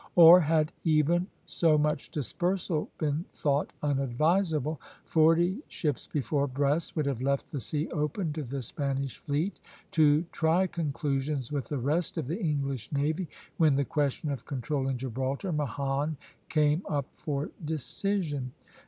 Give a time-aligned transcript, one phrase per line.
[0.15, 7.21] Or, had even so much dispersal been thought unadvisable, forty ships before Brest would have
[7.21, 9.59] left the sea open to the Spanish fleet
[9.91, 13.27] to try conclusions with the rest of the English navy
[13.57, 16.17] when the question of controlling Gibraltar and Mahon
[16.49, 18.53] came up for decision.